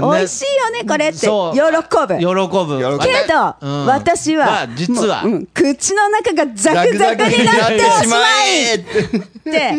[0.00, 2.18] とう、美味しいよね、これって、喜ぶ。
[2.18, 2.26] 喜
[2.66, 2.98] ぶ。
[2.98, 5.22] けど、うん私は、まあ実は
[5.54, 8.78] 口の中がザクザクになっておしまいっ
[9.44, 9.74] て、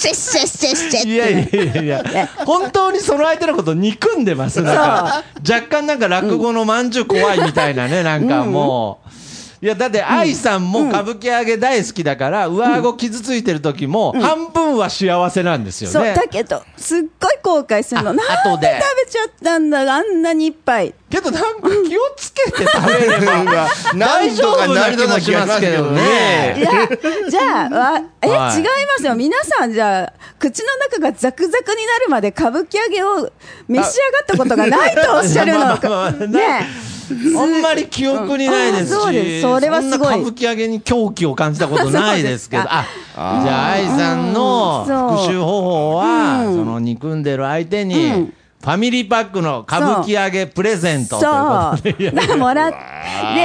[0.00, 4.60] シェッシェッシェッシェッっていやいやいやいや、本当にその相手のこと憎んでます。
[4.62, 9.23] なんか若干なんか落語のまんじゅう怖いみたいなね、なんかもう。
[9.64, 16.12] いやだって愛さんも歌舞伎揚げ大好きだから、上顎傷ついてる時も半分は幸せなんですよそうね。
[16.12, 18.10] だけどすっごい後悔するの。
[18.10, 20.92] あなんで後で食べちゃったんだあんなにいっぱい。
[21.08, 26.56] けどなんか気をつけて食べれば 大丈夫な気もしますけどいね。
[26.60, 28.58] やじゃあわえ、はい。
[28.58, 29.14] 違いますよ。
[29.14, 33.32] 皆さんじゃあ口の中がザクザクになるまで歌舞伎揚げを
[33.66, 36.93] 召し上がったことがないとおっしゃるの まあまあまあかねね
[37.38, 39.42] あんまり記憶にないですし、あそうです。
[39.42, 40.08] それはすごい。
[40.08, 42.86] んな歌舞伎揚げに狂気を感じたことないですけど、あ
[43.16, 44.90] じゃあ愛さんのう。
[44.90, 46.56] ん復習方法は、うん。
[46.56, 52.26] その憎んでる相手に、うんファミリーパックの歌舞伎揚げプレゼントということで。
[52.26, 52.38] そう。
[52.38, 52.76] もらっで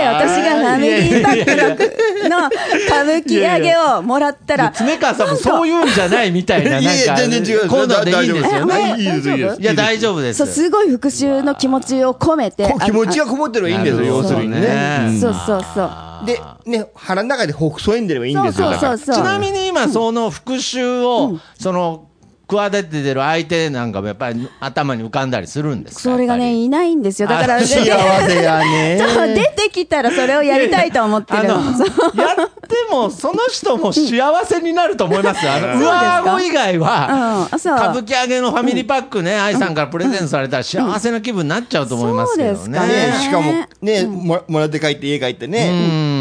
[0.07, 1.89] 私がファミリーパックの
[2.29, 7.67] の歌舞伎揚げをもらったら常川さんもそういうんじゃないみたいな、なんか、いやいや全然違う。
[7.67, 8.73] こういうのでいいんですよね。
[8.73, 9.29] 大丈夫ですいいです。
[9.29, 9.61] いいです。
[9.61, 10.37] いや、大丈夫です。
[10.37, 14.67] そうすごい復讐の気持ちを込めてこ気持ちがあこもってるのがいいんですよ、要するにね。
[14.69, 16.25] あそうそうそう。
[16.25, 18.73] で、ね、腹の中でほくそえんでればいいんですよ。
[18.77, 22.08] ちなみに今、その復讐を、その、
[22.49, 26.01] 企ててる相手なんかもやっぱり頭に浮かんだりするんですか？
[26.01, 27.27] それがねいないんですよ。
[27.27, 28.99] だからあで幸せやね。
[29.35, 35.51] 出てきたらそれをやりたいと思ってるやっても、その人も幸せになると思いますよ。
[35.53, 36.15] あの、 上か？
[36.33, 42.55] 顎以外は、うん歌舞伎揚げのファミリーパックね、愛さんからプレゼントされたら幸せな気分になっちゃうと思いますけどね。
[42.55, 46.18] そうですかねねしかも、ね、ももらって帰って家帰ってうね、ん。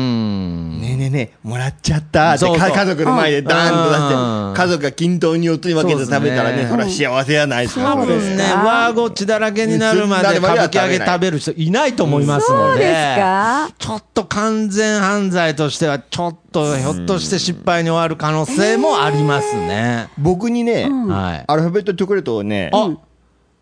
[0.99, 7.95] ねえねえもらっちゃったってそうそうか家族の前でダーンと出して、うん家族が均等に4つに分けて食べたらね、そそれは幸せやないですか。
[7.95, 12.71] ね、か上顎血だらけになるまで歌舞伎揚げ食べる人いないと思いますので。
[12.71, 20.09] そうですかちょっと完全犯罪としては、ちょっとひょっとして失敗に終わる可能性もありますね。
[20.19, 21.45] 僕にね、はい。
[21.47, 22.91] アルファベットチョコレートをね、あ、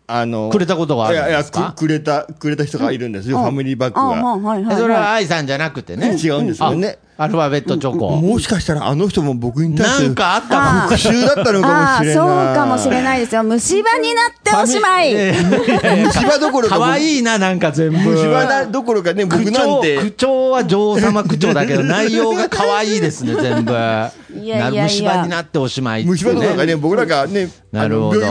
[0.07, 4.37] あの、くれたことがあるんいやいやですかくくれた、くれた人がいるんですよ、ファミリーバッグあが。
[4.37, 6.17] はいはいそれははい愛さんじゃなくてね。
[6.17, 6.97] 違うんですよね。
[7.17, 8.11] あアルファベットチョコ。
[8.17, 10.95] もしかしたらあの人も僕に対してなんかあったかも。
[10.95, 12.15] 復讐だったのかもああしれない。
[12.15, 15.13] そうかもしれないですよ虫歯になっておしまい
[16.05, 17.97] 虫歯どころかかわいいな、なんか全部。
[17.97, 19.97] 虫歯などころかね、僕口調、なんて。
[19.97, 23.73] 口調は女王様口調だけど、 内容が可愛いですね、全部。
[23.73, 26.11] いやいや虫歯になっておしまいってね。
[26.11, 28.19] 虫歯どころかね、僕らがね、なるほど。
[28.19, 28.23] い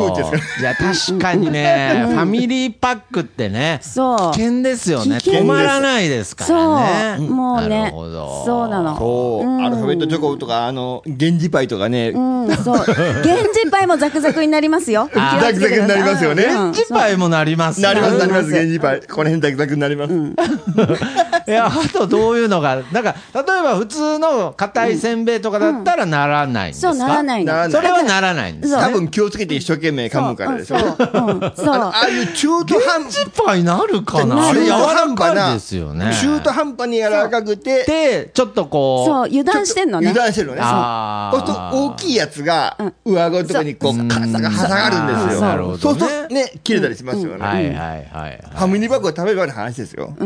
[0.62, 5.16] や、確かにね、ファミリーパックってね、そう危険ですよね。
[5.16, 7.16] 止まらないですからね。
[7.18, 8.42] そうもうなねるほど。
[8.44, 8.98] そうなの。
[8.98, 12.76] そう、アルファベットチョコとか、あの、源氏パイとかね、うんそう。
[12.76, 15.08] 源氏パイもザクザクになりますよ。
[15.14, 16.44] ザクザクになりますよね。
[16.44, 16.50] うん。
[16.50, 19.00] 源氏パイもなりますなります、なります、源氏パイ。
[19.00, 20.12] この辺ザクザクになります。
[21.48, 27.44] いや、あとどういうのが、なんか、例えば普通の硬いせんべいとかだったらならないんですか、そうならない。
[27.44, 30.78] のそれはならないんです多分気をつけて一生懸命噛むからでしょ。
[30.78, 30.88] そう。
[30.88, 30.96] うん。
[30.96, 31.74] そう。
[31.74, 34.48] あのああいう中途半源氏パイなるかな？
[34.48, 36.12] あ中途れ柔ら半端なかいですよね。
[36.20, 40.62] 中途半端に柔らかくて、で、ちょっとこう、そう油断してんのね油断してるのね。
[40.62, 45.30] そうすると大きいやつが上顎のところにこう、傘が挟がるんですよ。
[45.32, 47.44] そうなるほどねそうするとね、切れたりしますよね。
[47.44, 48.40] はいはいはいはい。
[48.42, 50.12] ファミリーバッグを食べるような話ですよ。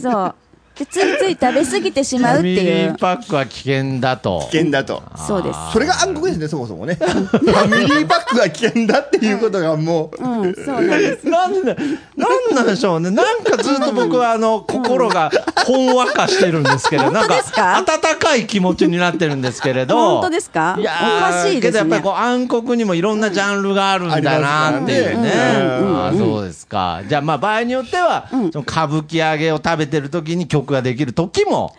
[0.00, 0.34] そう
[0.78, 4.46] でついつい食べ過ぎてしまうってファミリいうーパックは危険だと。
[4.50, 5.02] 危険だと。
[5.16, 6.96] そうですそれが暗黒ですね、そもそもね。
[6.96, 11.74] ファミリーバッグが危険だっていうことがもう、うんそうなんです なんで、
[12.16, 13.10] なんなんでしょうね。
[13.10, 15.30] なんかずっと僕はあの、心が
[15.64, 17.42] ほんわかしてるんですけど、なんか
[17.78, 20.20] 温かい気持ちになってるんですけれど。
[20.20, 20.76] 本当ですか？
[20.78, 25.32] いやーおかしいですねけどやっぱりこう暗黒にもいろんなジャンルがあるんだなっていうね。
[25.32, 27.02] あそうですか。
[27.08, 31.74] じゃあまあ場合によっては、その歌舞伎揚げを食べてる時に曲ができる時も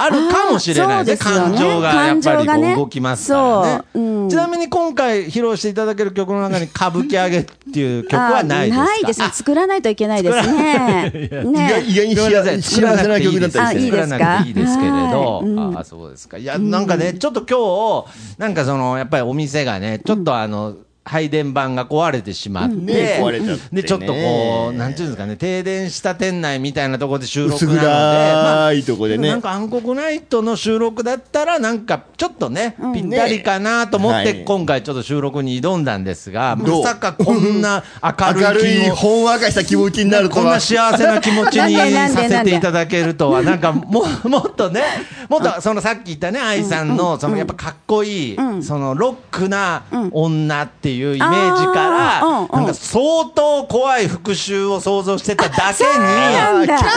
[0.00, 1.34] あるかもしれないですね。
[1.34, 3.84] 感情がやっぱりこう動きますからね。
[3.92, 4.02] そう。
[4.02, 4.28] うん。
[4.30, 8.82] ちなみに今回披露していただける曲の中に歌舞伎揚げっていう曲はないですか？
[8.82, 9.28] あないですね。
[9.32, 11.12] 作らないといけないですね。
[11.44, 11.68] 意ね。
[11.68, 12.62] 外意外にごめんなさい。
[12.62, 13.58] 幸せな曲だったりしてね。
[13.58, 14.14] あいいですか？
[14.14, 15.46] 作らなくていいですけれど、はい。
[15.46, 15.76] うん。
[15.76, 16.38] ああそうですか。
[16.38, 20.76] いや、なんかね、ちょっと今日、なんかその、やっぱりお店がね、ちょっとあの、
[21.08, 23.82] 配電盤が壊れてしまって、ね壊れちゃってね。
[23.82, 29.28] で、ちょっとこう、なんていうんですかね、停電した店内みたいなところで収録薄なので、まあ暗いとこでね。
[29.28, 29.42] なん。
[29.42, 34.44] か暗黒ナイトの収録だったら、なんかちょっとね、ぴったりかなと思って、ねはい。
[34.44, 36.82] 今回ちょっと収録に挑んだんですが、どう？
[36.82, 40.60] まさかこんな明明るい、るい気持ちほんわかした気持ちになるとこんなは。
[40.60, 44.82] 幸せな気持ちになんでなんでさせていただけるとは、なんかもう、 もっとね、
[45.28, 52.48] もっとそのさっき言ったね、愛さんの、そのやっぱかっこいい、そのロックな女っていうイメージから、うんうん。
[52.50, 56.78] なんか相当怖い復讐を想像してただけに、なんだ。
[56.78, 56.88] キャ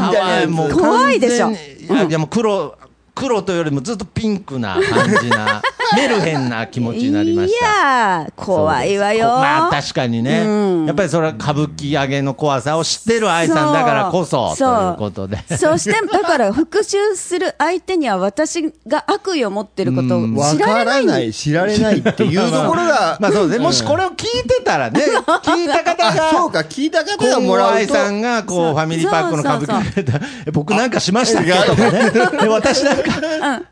[0.00, 0.50] ーみたいなやつ。
[0.50, 1.50] もう怖いでしょ。
[1.50, 1.54] い
[1.88, 2.76] やいやもう黒、
[3.14, 5.62] 黒というよりもずっとピンクな感じな。
[5.94, 7.66] メルヘンな気持ちになりました。
[7.66, 9.26] いやー、怖いわよ。
[9.28, 15.38] こまあ確かにね、うんやっぱりそれは歌舞伎揚げの怖さを知ってる愛さんだからこそそうということで。
[15.56, 21.06] そして、だから復讐する相手には私が悪意を持ってることをわか知られない。
[21.06, 25.02] らない、知られないっていうところが、まあそうですね、もしこれを聞いてたらね、
[25.44, 27.74] 聞いた方あそうが、か、聞いた方がもらうと。
[27.74, 31.52] 愛さんがこうファミリーパークの歌舞そう伎僕なんかしましたっけ？
[31.52, 33.20] とかね、で私なんか、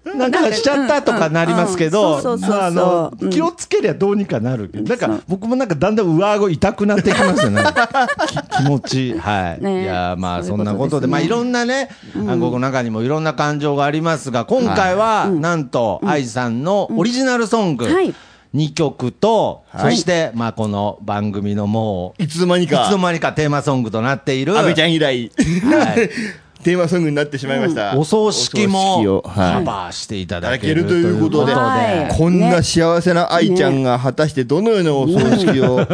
[0.04, 1.90] なんかしちゃったとかなりますけうん。
[1.90, 3.30] どああのうん。
[3.30, 4.68] 気をつけりゃどうにかなる。
[4.68, 7.62] けど、なんか僕もなんかだんだん上顎痛くなってきますよね、
[8.26, 9.62] き気持ち、はい。
[9.62, 9.82] ね。
[9.84, 11.06] いやまあそんなことで、うことで。
[11.06, 18.14] すねまあいろんなね、暗号の中にもいろんな感情がありますが、今回はなんと愛さんのオリジナルソングはい。
[18.54, 19.94] 2曲と、はい。
[19.94, 25.30] そしてまあこの番組のもう、いつの間にいつのか、間にかテーマソングとなっている、安倍ちゃん以来、
[25.64, 26.10] はい
[26.62, 27.96] テーマソングになってしまいました。
[27.96, 29.64] お葬式もお葬式をカはい。
[29.64, 32.14] バーしていただけるといううこととで、はい。
[32.16, 35.86] こんな幸せな愛ちゃんが果たしてどのようなお葬式を、ね。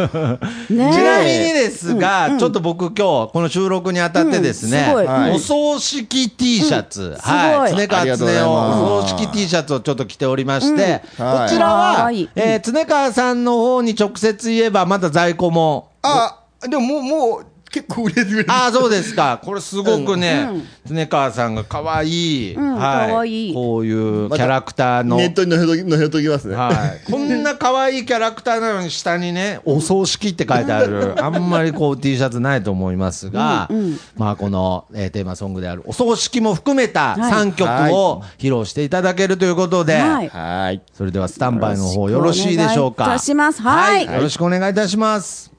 [0.69, 5.05] ちなみにですが、ちょっと僕今日、この収録にあたってですね、うんすごい。
[5.05, 5.31] はい。
[5.31, 8.23] お葬式 T シャツ、すはい、常川常ます。
[8.23, 11.49] 夫お葬式 T シャツをちょっと着ておりまして、うんはい。
[11.49, 12.29] こちらはは、い。
[12.35, 17.45] えー常川さんの方に直接言えば、まだ在庫も、あ、でももう、もう、
[17.77, 19.39] 結構売れてくれてああ、そうですか。
[19.43, 20.49] これすごくね、
[20.85, 22.75] 常川さんが可愛い、うん。
[22.75, 23.53] はい、可愛い。
[23.53, 26.55] こういうキャラクターの、ネットに載せとき載せときますね。
[26.55, 33.69] はい、こんな可愛いキャラクターなのに下にね、お葬式って書いてある、 あんまりこう T シャツないと思いますが、
[34.15, 37.31] まあこの、えーテーマソングであるお葬式も含めたはい。
[37.31, 40.29] 3曲を披露していただけるということで、はい。
[40.29, 40.81] はい。
[40.93, 43.03] それではスタンバイの方よろしいでしょうか？
[43.03, 43.61] お願いいたします。
[43.61, 44.05] はい。
[44.05, 45.56] よろしくお願いいたします。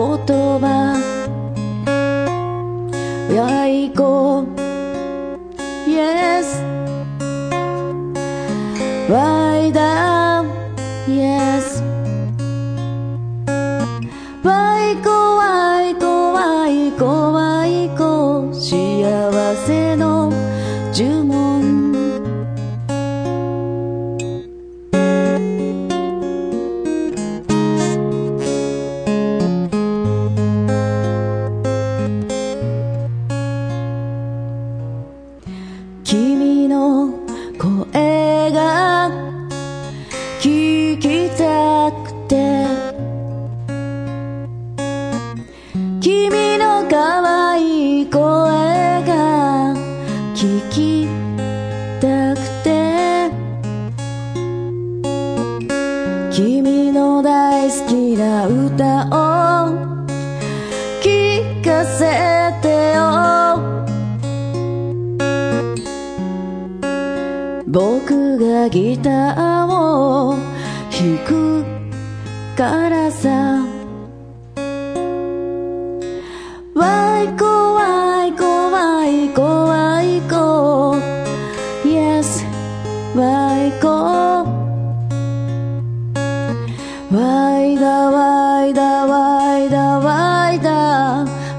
[0.00, 0.94] 葉。
[3.34, 4.44] やいこ。
[5.88, 6.62] Yes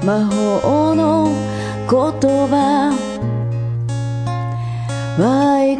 [0.04, 1.28] 魔法の
[1.88, 2.92] 言葉。
[5.18, 5.76] わい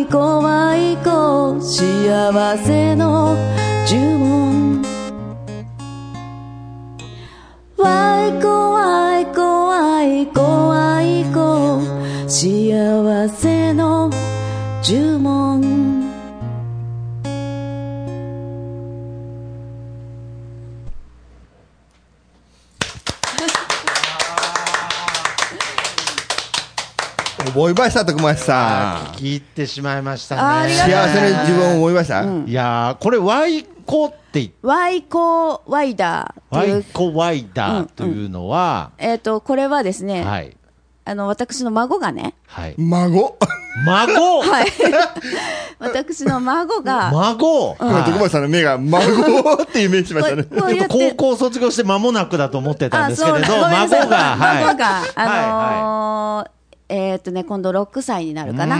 [0.00, 3.63] いこわい子幸せの
[27.84, 29.14] ました徳松さん。
[29.16, 30.40] 聞き入ってしまいましたね。
[30.40, 36.80] ありがとう幸せの自分を覚えました、いやー、これ、ワイコって言って、ワイコワイダーワという。
[36.80, 40.56] イコワイダーというのは、えっ、とこれはですね、はい。
[41.06, 42.74] あの私の孫がねはい。
[42.78, 43.36] 孫？
[43.84, 44.40] 孫？
[44.40, 44.66] はい。
[45.78, 47.76] 私の孫が 孫？
[47.78, 50.46] 今徳松さんの目が孫ってイメージしましたね。
[50.88, 54.64] 高校卒業して間もなくだと思ってたんですけれど、孫が、はい。
[54.64, 55.12] 孫が、はい。
[55.16, 58.76] あのーえーっとね、今度6歳になるかな。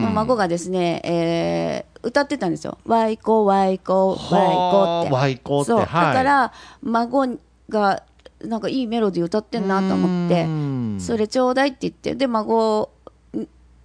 [0.00, 2.76] の孫がですね、えー歌ってたんですよ。
[2.84, 5.12] ワイコ、ワイコ、ワイコって。
[5.12, 5.78] ワイコってそう。
[5.78, 7.38] はいだから、孫
[7.70, 8.02] が、
[8.44, 10.46] なんかいいメロディー歌ってんなと思って
[11.02, 12.90] それちょうだいって言って、で、孫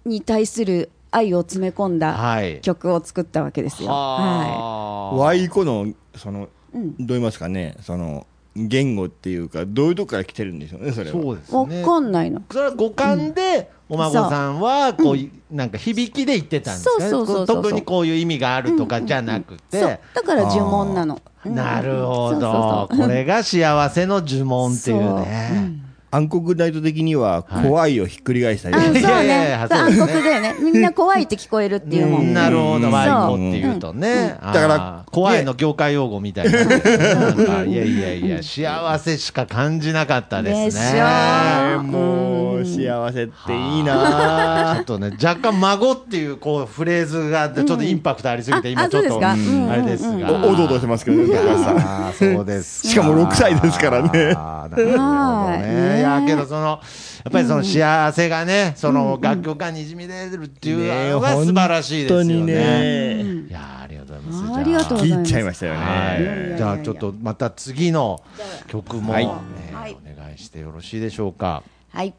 [0.04, 2.60] に対する愛を詰め込んだはい。
[2.60, 3.88] 曲を作ったわけですよ。
[3.88, 8.26] ははワイコのその、うんどう言いますかねその
[8.56, 11.54] 言語っていうかどういうとこから来てるんでしょうねそれはそうですい。
[11.54, 11.82] わね。
[11.84, 12.42] かんないの。
[12.50, 17.04] それは五感で、お孫さんは、こうい、なんか響きで言ってたんですか？
[17.04, 17.10] ね。
[17.10, 19.80] そうそうそうそう特にこういう意味があるとかじゃなくて。
[19.80, 19.98] そう。
[20.14, 21.14] だから呪文なの。
[21.14, 22.52] うんなるほそうど。
[22.52, 25.80] そうそうこれが幸せの呪文っていうね。
[26.12, 29.00] 暗黒大都的には怖いをひっくり返したり、あそうい。
[29.00, 30.56] そうね暗黒だよね。
[30.60, 32.34] みんな怖いって聞こえるっていうもん。
[32.34, 34.36] なるほど、うんワイコっていうとね。
[34.40, 36.64] だから怖いの業界用語みたいな。
[36.66, 40.64] なんかいやいやいや、幸せしか感じなかったですね。
[40.64, 50.32] でしょえーもう幸せっていいなちょっとね、若干孫っていうこうフレーズがちょっとインパクトありすぎて、あ今ちょっと、あそうですかうんあれですが。
[50.32, 52.88] おおどおどしてますけどねいや高橋さんーそうですか。
[52.88, 56.00] しかも6歳ですからねあーなるほどはいね。
[56.00, 56.80] いや、けどその、や
[57.28, 62.54] っぱりその幸せがね、その楽曲がにじみ出るっていうのが素晴らしいですよ本当にね。
[62.54, 64.60] ねいやーありがとうございます。
[64.60, 68.22] ありがとうございます聞いちゃいましたよね、はい、じゃあちょっとまた次の
[68.68, 69.32] 曲も、はいね
[69.72, 71.62] はいお願いしてよろしいでしょうか。
[71.90, 72.14] はい。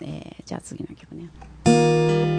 [0.00, 2.33] えーじゃあ次の曲ね。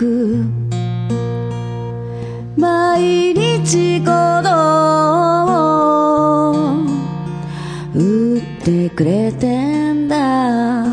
[0.00, 0.46] く。
[2.56, 4.06] 毎日鼓
[4.42, 4.50] 動
[5.52, 6.84] を
[7.94, 10.86] 打ってくれてんだ。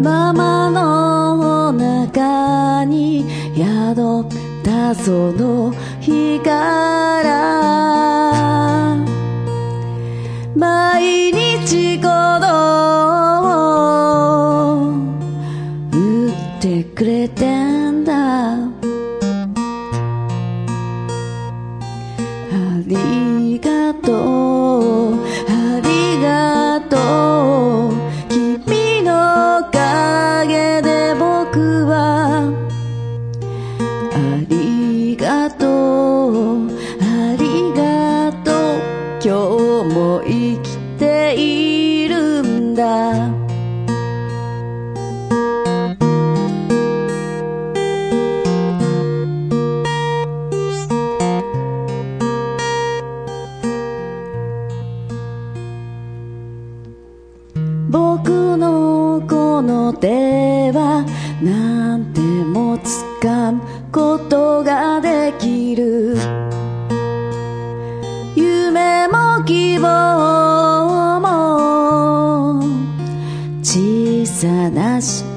[0.00, 4.26] ママの中に宿っ
[4.64, 6.40] たその日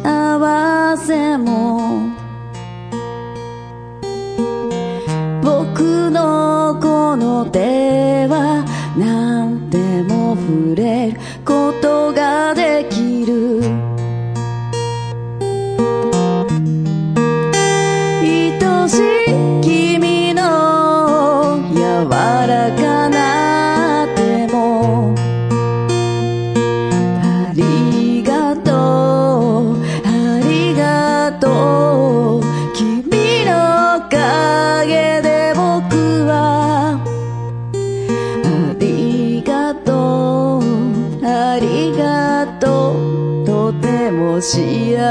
[0.07, 2.13] 合わせも。
[5.41, 7.84] 僕のこの手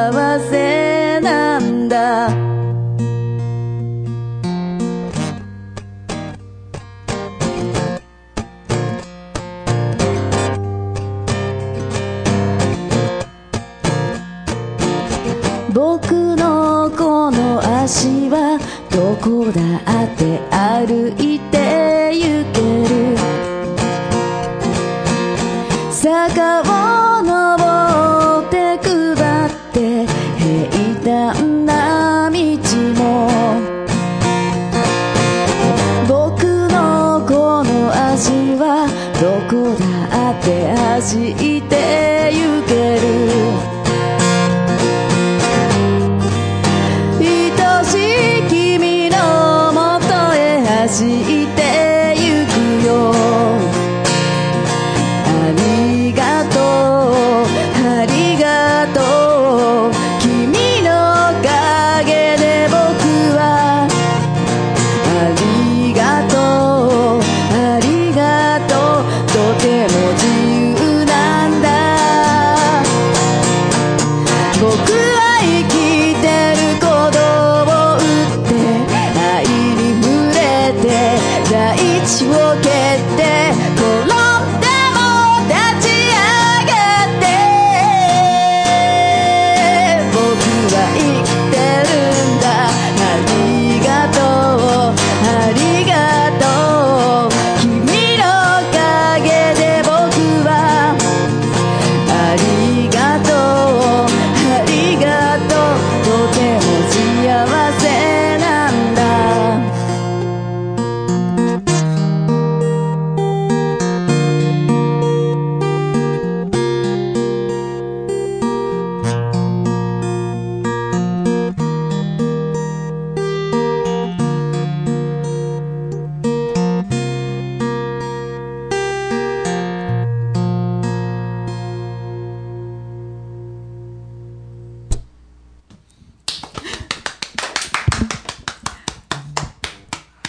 [0.05, 2.29] 幸せなんだ。
[15.73, 18.59] 僕のこの足は
[18.91, 23.17] どこだって歩いて行ける。
[25.91, 26.94] 坂を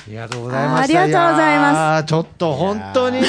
[0.07, 1.01] ありがとうございました。
[1.01, 3.27] ありがとうございますちょっと本当にね、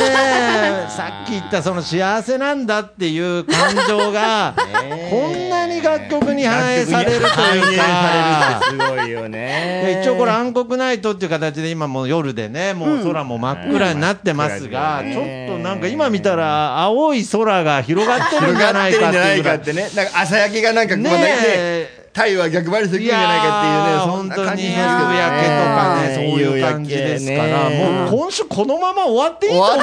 [0.90, 4.54] さっき言ったその幸せなんだっていう感情が、
[5.10, 8.60] こんなに楽曲に反映されるというか。
[8.68, 10.00] すごいよでね。
[10.02, 19.56] 一応これ暗黒ナイトっていう形で今もう夜でね、もう空も真っ暗になってますが、うんちょっとなんか今見たら青い空が広がってるんじゃないかっていうぐらい。
[19.56, 19.88] ってね。
[19.94, 29.82] なんか朝焼けがなんかこうねね、え太陽は逆張りしてくるんじゃないかっていうね、そんな感じしますけど本当に夕焼けとかね、そういう感じですから、もう今週このまま終わっていいと思うよ。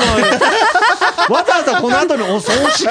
[1.29, 2.85] わざわざこの後にお葬式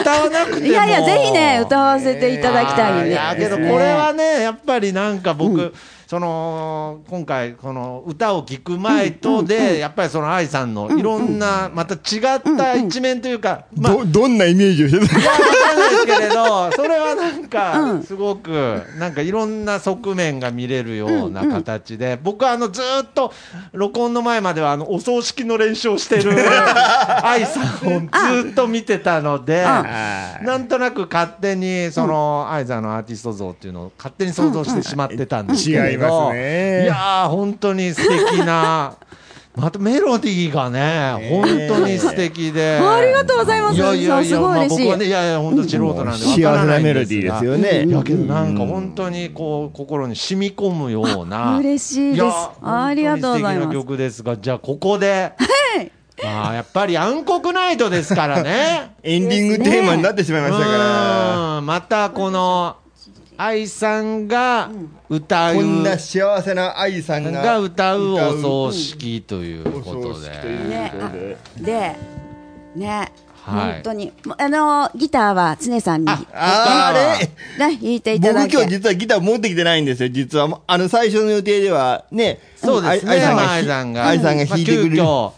[0.00, 0.66] 歌わなくても。
[0.66, 5.74] いやいやぜひね歌わせていただきたいねいやけどこれはね、やっぱりなんか僕、
[6.08, 23.30] その今回この歌を聴く前とで、やっぱりその愛さんのいろんなまた違った一面というか、まあど、どんなイメージをしてたいや、わかんないですけれど、 それはなんか、すごく、なんかいろんな側面が見れるような形で、僕はあの、ずーっと、
[23.72, 26.32] 録音の前までは、あの、お葬式の練習をしてる
[27.22, 38.94] 愛さんをずーっと見てたので、なんとなく勝手に、その、愛さんのアーティスト像っていうのを勝手に想像してしまってたんですけれど、違いやー、本当に素敵な、
[39.56, 42.78] またメロディーがね、本当に素敵で。
[42.80, 46.24] ありがとうございますいやいやいすや、まあごい嬉しい僕はね、いやいや、本当素人なんで。
[46.24, 51.58] 幸せなメロディーですよねいやけどなんか本当にこう心に染み込むような。
[51.60, 55.32] 嬉しいですやありがとうございます本当に素敵な曲ですが、じゃあここで。
[56.22, 58.90] まあ、やっぱり暗黒ナイトですからね。
[59.02, 61.58] エンディングテーマになってしまいましたから。
[61.58, 62.76] うんまたこの、
[63.40, 64.68] 愛さんが
[65.08, 67.40] 歌う、こんな幸せな愛さんが。
[67.40, 68.32] が歌う歌お
[68.68, 70.28] 葬式ということで。
[70.30, 71.12] ねあ
[71.60, 71.96] で
[72.74, 73.12] ね
[73.44, 77.26] はい本当にあのギターは常さんにああれ？
[77.66, 80.60] ね弾いていただいて僕今日実はギター持ってきてないんですよ、実は。
[80.66, 84.06] あの、最初の予定ではね、そうですね、愛さんまあが愛さんが。
[84.08, 85.02] 愛さんが弾いてくれる。
[85.02, 85.37] まあ急遽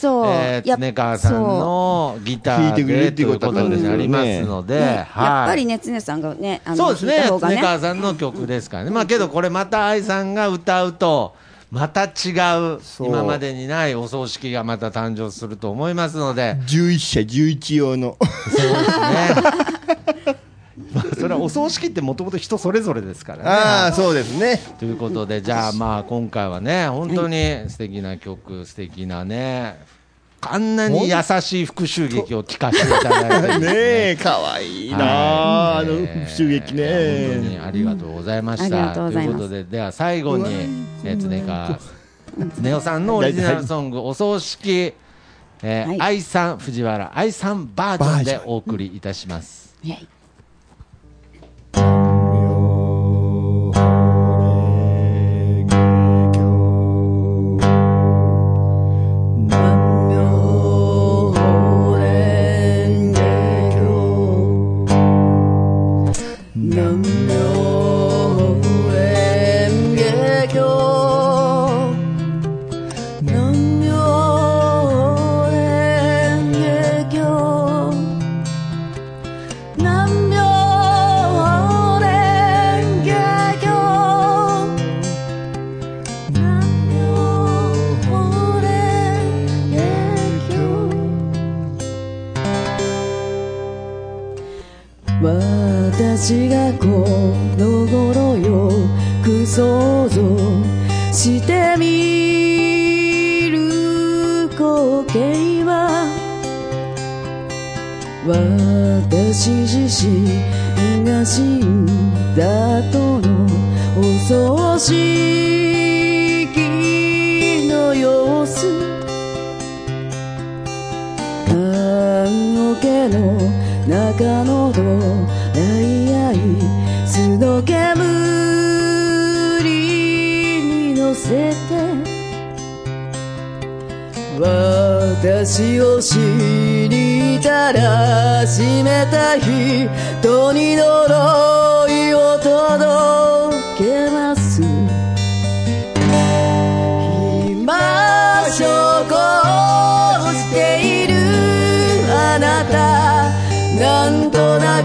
[0.00, 5.06] そう、えー、常川さんのギター弾いてくれるでっていうことということになりますので、ね。
[5.10, 5.24] はい。
[5.26, 7.60] やっぱりね常さんがねあのそうですね、ね。
[7.60, 11.34] 川さんの曲ですからね、まあけどこれ、また愛さんが歌うと、
[11.72, 12.30] また違
[12.76, 18.16] う今までにないお葬式がまた誕生すると思いますので、11社11用の。
[18.20, 18.84] そうで
[20.24, 20.38] すね。
[21.18, 23.44] まあそれはお葬式ってもともと人それぞれですからね。
[23.44, 24.60] ああ、そうですね。
[24.78, 27.36] ということで、じゃあまあ今回はね、本当に
[27.68, 29.78] 素敵な曲、素敵なね、
[30.40, 33.66] あんなに優しい復讐劇を聞かせていただいてですね。
[34.14, 35.94] え、かわいいなあ、あの、え。
[35.94, 37.60] ー復讐劇本当にね。
[37.60, 38.94] ありがとうございました。
[38.94, 40.44] とということで、では最後に、
[41.04, 41.78] えー、常川
[42.62, 44.94] 常夫さんのオリジナルソング、お葬式、
[45.62, 46.00] えーはい。
[46.00, 49.74] 愛さん藤原愛さんバージョンでお送りいたします。
[49.84, 50.17] はい南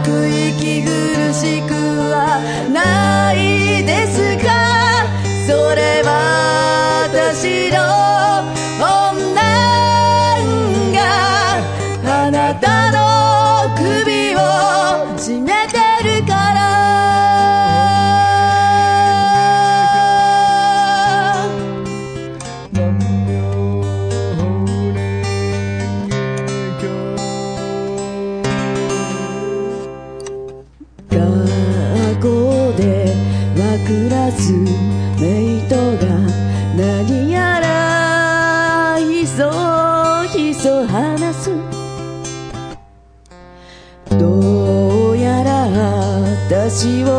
[0.04, 0.90] く息苦
[1.34, 2.40] しくは
[2.72, 5.08] ないですか？
[5.48, 5.93] それ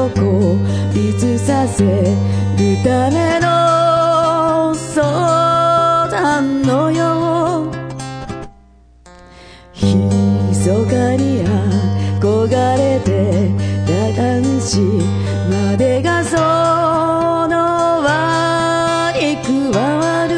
[0.04, 0.58] を孤
[0.92, 7.70] 立させるための相談のよう。
[9.74, 11.42] 密かに
[12.20, 13.50] 憧れて
[13.86, 14.80] た男子
[15.50, 17.54] までがその
[18.02, 19.36] 輪に
[19.72, 20.34] 加わる。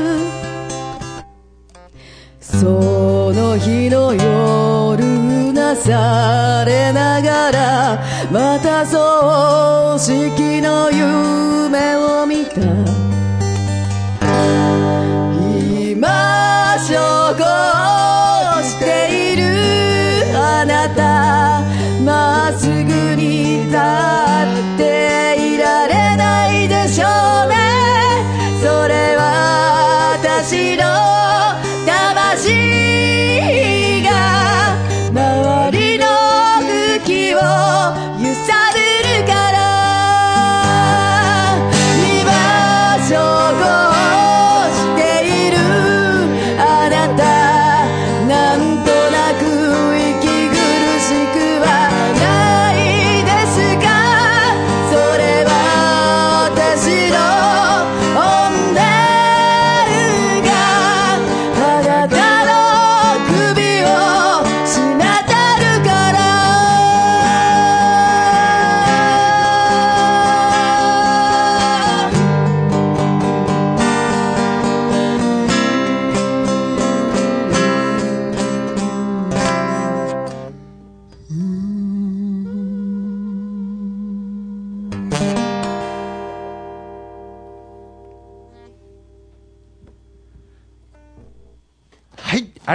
[2.41, 6.46] その日の夜なさ
[10.07, 10.96] 式の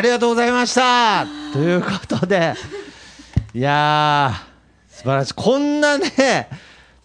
[0.02, 2.56] ありがとうございましたということで、
[3.54, 5.34] いやー、素晴らしい。
[5.36, 6.50] こんなね、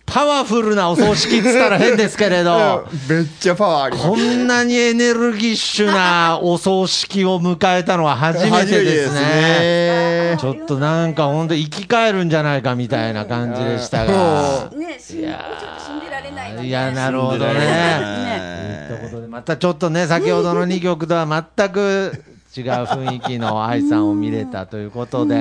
[0.07, 4.09] パワフルなお葬式っつったら変ですけれど、 めっちゃパワーあります。
[4.09, 9.20] こんなにエネルギッシュなお葬式を迎えたのは初めてですね。
[9.20, 10.38] ね。
[10.40, 14.12] ちょっとなんか本当生き返るんじゃないかみたいな感じでしたが。
[14.12, 18.88] いやーちょっと死んでられないや、なるほどね。
[18.88, 21.26] ということで、またちょっとね、先ほどの2曲とは
[21.57, 25.39] 全く違う雰囲気の愛さんを見れたということで、い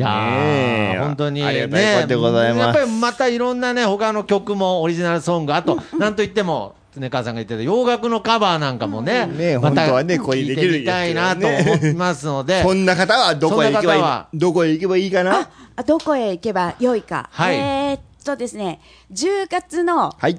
[0.00, 0.98] やねえ。
[0.98, 2.60] ー、本当にありがたいことでございます。
[2.60, 14.28] やっぱりまたいろんなね、他の曲もオリジナルソング、あと、なんといっても、常川さんが言ってた洋楽のカバーなんかもね、ねまた本当はねここに聞いてみたいなと思いますので、そんな方はどこへ行けばいそんな方は。
[14.32, 15.50] いどこへ行けばいいかな？
[15.74, 17.30] あどこへ行けばよいか。
[17.32, 17.56] はい。
[17.56, 18.80] えーっとですね、
[19.10, 20.38] 10月の、はい。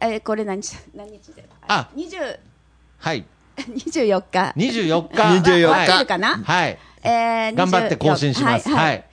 [0.00, 1.44] えーこれ何日、何日で？
[1.66, 2.38] あ20、
[2.98, 3.24] はい、
[3.68, 4.52] 24日。
[4.56, 5.50] 24日。
[5.50, 6.40] 24はい合ってるかな？
[6.44, 6.78] はい。
[7.02, 8.68] えー頑張って更新します。
[8.68, 9.04] はい。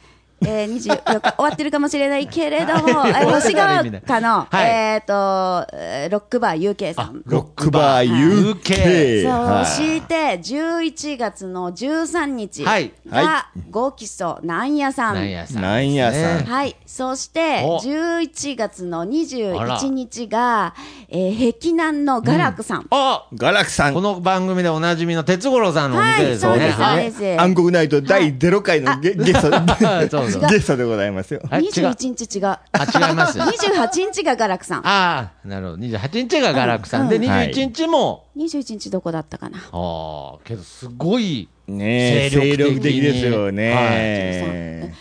[0.46, 7.22] えー、24日終わってるかもしれないけれども、えー星川家の、はいえーっと、えーロックバー UK さん。
[7.26, 9.24] ロックバー UK。
[9.24, 15.16] そはいして、11月の13日はいはが、ご基礎なんやさん。
[15.16, 16.46] なんやさん。
[16.46, 16.76] はい。
[16.86, 20.74] そして、お11月のあら21日が、
[21.10, 22.88] えー、碧南のガラクさん。
[22.92, 24.02] あガラクさんこ。
[24.02, 26.66] の番組でおなじみの哲五郎さんのお店ですよね。
[26.66, 29.50] はいそうはいですね暗黒ナイト第0回のゲゲスト、
[30.32, 31.42] そうゲストでございますよ。
[31.50, 33.40] はい違う21日が、あ、違います。
[33.40, 34.88] 28日がガラクさん。
[34.88, 35.84] ああ、なるほど。
[35.84, 39.58] 28日がガラクさんで、うん21日も、21日どこだったかな。
[39.72, 44.94] ああ、けどすごい、ねえ、精精力的に力的ですよね。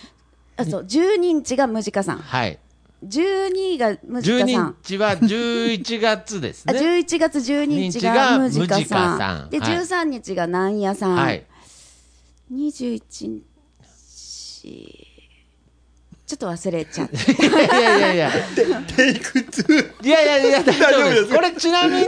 [0.56, 2.18] あ、そう、12日がムジカさん。
[2.18, 2.58] はい。
[3.06, 4.76] 12がムジカさ12ん。
[4.82, 6.80] 日は11月ですあね。
[7.04, 9.50] 11月12日がムジカムジカさん。
[9.50, 11.14] で、さんはい13日がなんやさん。
[11.14, 11.44] はい。
[12.52, 13.40] 21
[14.62, 15.05] 日、
[16.26, 17.14] ちょっと忘れちゃった。
[17.78, 18.30] いやいやいや。
[18.96, 20.06] テイク2。
[20.06, 21.16] いやいやいや、大丈夫で。
[21.18, 22.06] すすこれちなみに、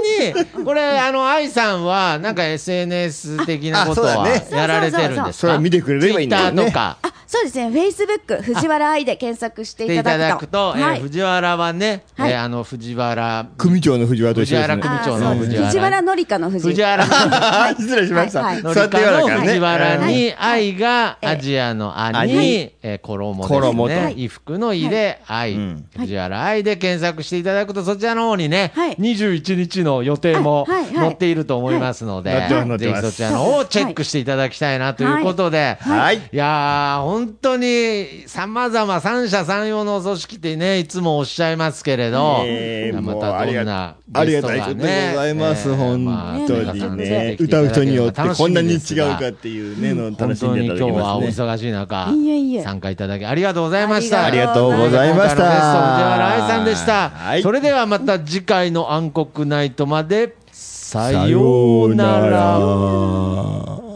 [0.64, 5.32] これ、あの、愛さんは、なんか SNS 的なことはやられてるんですか？
[5.32, 6.98] それは見てくれればいいんだよね Twitter とか。
[7.28, 7.68] あ、そうですね。
[7.68, 10.78] Facebook、藤原愛で検索していいたただくと、だくと。
[10.78, 11.00] えーはい。
[11.00, 12.32] 藤原はね、はい。
[12.32, 14.74] えーあの、藤原、組長の藤原と一緒ですね。
[14.76, 15.66] 藤原組長の藤原。
[15.68, 16.68] 藤原紀香の藤。
[16.68, 17.04] 藤原。
[17.04, 18.42] あ失礼しました。
[18.42, 18.74] はいはい。
[18.74, 19.46] 座って言わなきゃね。
[19.46, 22.28] 藤原に、はい愛がええアジアの愛はい。
[22.28, 23.60] に、えー衣ですね。
[23.60, 23.94] 衣と。
[24.14, 25.84] 衣服の意で愛、うん。
[25.98, 28.96] 藤原愛で検索していただくと、そちらの方にね、はい。
[28.96, 30.84] 21日の予定もはい。
[30.84, 30.94] はい。
[30.94, 36.16] 載っていると思いますので、ぜひますそちらの方をチェックしていただきたいなということで、はい。
[36.18, 36.20] い。
[36.32, 46.04] やー、本当に、様々、三者三様のお葬式ってね、いつもおっしゃいますけれど、えーまたもうありがどんなありががたいことでございます、本当にね。
[46.04, 51.44] まあ歌う人によってこんなに違うかっていうね、の楽しんでい当に今日はおただきますね。
[51.44, 54.24] 忙しい中、いえいえ参加いただきありがとうございました。
[54.24, 57.10] ありがとうございましたゲスト、藤原愛さんでした。
[57.10, 62.20] はいそれではまた次回の暗黒ナイトまで、ささようような。
[62.28, 63.87] ら。